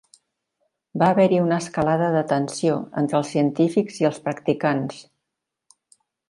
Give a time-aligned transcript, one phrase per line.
[1.01, 4.99] Va haver-hi una escalada de tensió entre els científics i els practicants.